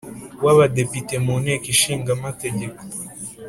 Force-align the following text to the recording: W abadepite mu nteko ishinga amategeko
W 0.43 0.47
abadepite 0.53 1.13
mu 1.25 1.33
nteko 1.41 1.65
ishinga 1.73 2.09
amategeko 2.17 2.79